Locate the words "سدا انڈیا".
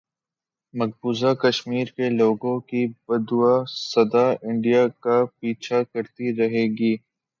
3.67-4.87